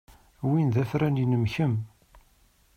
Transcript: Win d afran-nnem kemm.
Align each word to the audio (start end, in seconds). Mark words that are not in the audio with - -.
Win 0.47 0.67
d 0.75 0.77
afran-nnem 0.83 1.43
kemm. 1.53 1.75